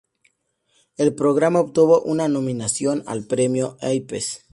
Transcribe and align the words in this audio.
El 0.97 1.13
programa 1.13 1.59
obtuvo 1.59 2.01
una 2.01 2.27
nominación 2.27 3.03
al 3.05 3.27
Premio 3.27 3.77
Apes. 3.83 4.47